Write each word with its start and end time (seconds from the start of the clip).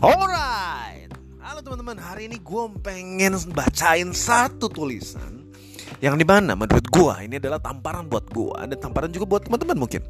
Alright, 0.00 1.12
halo 1.44 1.60
teman-teman. 1.60 2.00
Hari 2.00 2.32
ini 2.32 2.40
gue 2.40 2.64
pengen 2.80 3.36
bacain 3.52 4.08
satu 4.16 4.72
tulisan 4.72 5.52
yang 6.00 6.16
di 6.16 6.24
mana 6.24 6.56
menurut 6.56 6.88
gue 6.88 7.14
ini 7.28 7.36
adalah 7.36 7.60
tamparan 7.60 8.08
buat 8.08 8.24
gue 8.32 8.72
dan 8.72 8.78
tamparan 8.80 9.12
juga 9.12 9.28
buat 9.28 9.42
teman-teman 9.44 9.76
mungkin. 9.76 10.00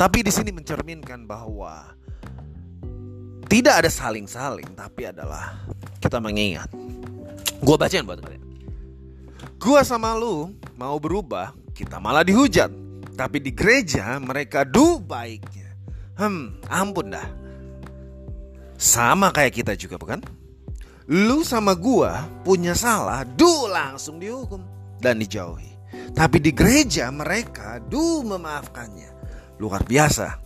Tapi 0.00 0.24
di 0.24 0.32
sini 0.32 0.56
mencerminkan 0.56 1.28
bahwa 1.28 1.92
tidak 3.52 3.84
ada 3.84 3.90
saling-saling, 3.92 4.72
tapi 4.72 5.04
adalah 5.04 5.52
kita 6.00 6.16
mengingat. 6.16 6.72
Gue 7.60 7.76
bacain 7.76 8.08
buat 8.08 8.24
kalian. 8.24 8.40
Gue 9.60 9.80
sama 9.84 10.16
lu 10.16 10.56
mau 10.80 10.96
berubah, 10.96 11.52
kita 11.76 12.00
malah 12.00 12.24
dihujat. 12.24 12.72
Tapi 13.14 13.36
di 13.36 13.52
gereja 13.52 14.16
mereka 14.16 14.64
du 14.64 14.96
baiknya. 14.96 15.76
Hmm, 16.16 16.56
ampun 16.72 17.12
dah. 17.12 17.43
Sama 18.84 19.32
kayak 19.32 19.64
kita 19.64 19.72
juga 19.80 19.96
bukan? 19.96 20.20
Lu 21.08 21.40
sama 21.40 21.72
gua 21.72 22.28
punya 22.44 22.76
salah, 22.76 23.24
du 23.24 23.64
langsung 23.64 24.20
dihukum 24.20 24.60
dan 25.00 25.24
dijauhi. 25.24 25.72
Tapi 26.12 26.36
di 26.36 26.52
gereja 26.52 27.08
mereka 27.08 27.80
du 27.80 28.20
memaafkannya. 28.20 29.08
Luar 29.56 29.88
biasa. 29.88 30.36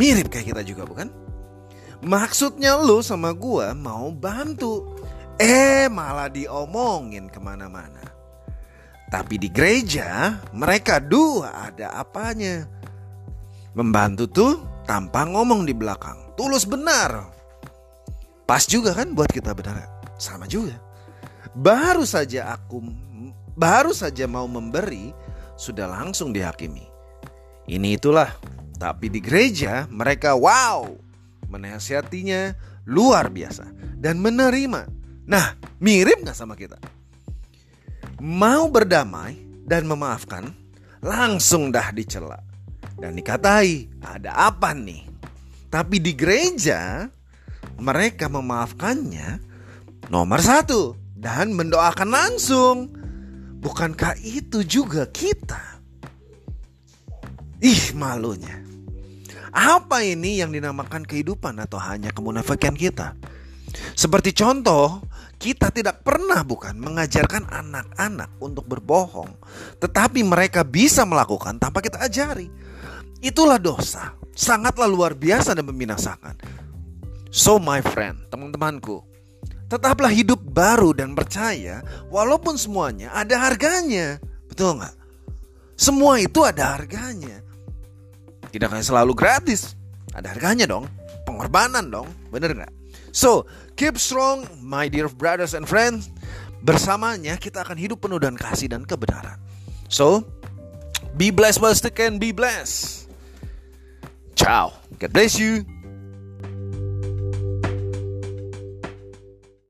Mirip 0.00 0.32
kayak 0.32 0.56
kita 0.56 0.62
juga 0.64 0.88
bukan? 0.88 1.12
Maksudnya 2.00 2.80
lu 2.80 3.04
sama 3.04 3.36
gua 3.36 3.76
mau 3.76 4.08
bantu. 4.08 4.96
Eh 5.36 5.84
malah 5.92 6.32
diomongin 6.32 7.28
ke 7.28 7.44
mana-mana. 7.44 8.00
Tapi 9.12 9.36
di 9.36 9.52
gereja 9.52 10.40
mereka 10.56 10.96
dua 10.96 11.68
ada 11.68 11.92
apanya. 12.00 12.64
Membantu 13.76 14.24
tuh 14.32 14.52
tanpa 14.88 15.28
ngomong 15.28 15.68
di 15.68 15.76
belakang. 15.76 16.23
Tulus 16.34 16.66
benar. 16.66 17.30
Pas 18.44 18.66
juga 18.66 18.92
kan 18.92 19.14
buat 19.14 19.30
kita 19.30 19.54
benar. 19.54 19.86
Sama 20.18 20.50
juga. 20.50 20.76
Baru 21.54 22.02
saja 22.02 22.50
aku 22.54 22.82
baru 23.54 23.94
saja 23.94 24.26
mau 24.26 24.50
memberi 24.50 25.14
sudah 25.54 25.86
langsung 25.86 26.34
dihakimi. 26.34 26.84
Ini 27.70 27.96
itulah. 27.96 28.30
Tapi 28.74 29.06
di 29.06 29.22
gereja 29.22 29.86
mereka 29.86 30.34
wow 30.34 30.90
menasihatinya 31.46 32.52
luar 32.90 33.30
biasa 33.30 33.70
dan 33.96 34.18
menerima. 34.18 34.90
Nah, 35.24 35.56
mirip 35.78 36.20
nggak 36.26 36.36
sama 36.36 36.58
kita? 36.58 36.76
Mau 38.20 38.68
berdamai 38.68 39.40
dan 39.64 39.88
memaafkan, 39.88 40.52
langsung 41.00 41.72
dah 41.72 41.94
dicela 41.94 42.42
dan 42.98 43.16
dikatai 43.16 43.88
ada 44.02 44.52
apa 44.52 44.76
nih? 44.76 45.13
Tapi 45.74 45.98
di 45.98 46.14
gereja 46.14 47.10
mereka 47.82 48.30
memaafkannya 48.30 49.42
nomor 50.06 50.38
satu 50.38 50.94
dan 51.18 51.50
mendoakan 51.50 52.14
langsung. 52.14 52.94
Bukankah 53.58 54.14
itu 54.22 54.62
juga 54.62 55.10
kita? 55.10 55.82
Ih 57.58 57.90
malunya. 57.98 58.62
Apa 59.50 60.06
ini 60.06 60.38
yang 60.38 60.54
dinamakan 60.54 61.02
kehidupan 61.02 61.58
atau 61.58 61.82
hanya 61.82 62.14
kemunafikan 62.14 62.78
kita? 62.78 63.18
Seperti 63.98 64.30
contoh, 64.30 65.02
kita 65.42 65.74
tidak 65.74 66.06
pernah 66.06 66.46
bukan 66.46 66.78
mengajarkan 66.78 67.50
anak-anak 67.50 68.30
untuk 68.38 68.70
berbohong, 68.70 69.34
tetapi 69.82 70.22
mereka 70.22 70.62
bisa 70.62 71.02
melakukan 71.02 71.58
tanpa 71.58 71.82
kita 71.82 71.98
ajari. 71.98 72.46
Itulah 73.24 73.58
dosa, 73.58 74.14
sangatlah 74.34 74.90
luar 74.90 75.14
biasa 75.14 75.54
dan 75.54 75.64
membinasakan. 75.64 76.36
So 77.34 77.58
my 77.58 77.82
friend, 77.82 78.26
teman-temanku, 78.30 79.02
tetaplah 79.66 80.10
hidup 80.10 80.38
baru 80.38 80.94
dan 80.94 81.18
percaya 81.18 81.82
walaupun 82.10 82.54
semuanya 82.54 83.10
ada 83.14 83.38
harganya. 83.38 84.22
Betul 84.46 84.78
nggak? 84.78 84.94
Semua 85.74 86.22
itu 86.22 86.46
ada 86.46 86.78
harganya. 86.78 87.42
Tidak 88.54 88.70
akan 88.70 88.86
selalu 88.86 89.18
gratis. 89.18 89.74
Ada 90.14 90.30
harganya 90.30 90.70
dong. 90.70 90.86
Pengorbanan 91.26 91.90
dong. 91.90 92.06
Bener 92.30 92.54
nggak? 92.54 92.70
So, 93.10 93.46
keep 93.74 93.98
strong 93.98 94.46
my 94.62 94.86
dear 94.86 95.10
brothers 95.10 95.58
and 95.58 95.66
friends. 95.66 96.10
Bersamanya 96.62 97.34
kita 97.34 97.66
akan 97.66 97.74
hidup 97.74 98.06
penuh 98.06 98.22
dan 98.22 98.38
kasih 98.38 98.70
dan 98.70 98.86
kebenaran. 98.86 99.42
So, 99.90 100.22
be 101.18 101.34
blessed 101.34 101.58
while 101.58 101.74
still 101.74 101.90
can 101.90 102.22
be 102.22 102.30
blessed. 102.30 103.03
Ciao. 104.44 104.74
God 104.98 105.12
bless 105.14 105.38
you. 105.38 105.73